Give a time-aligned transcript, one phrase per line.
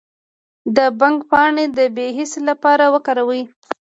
[0.75, 3.41] د بنګ پاڼې د بې حسی لپاره وکاروئ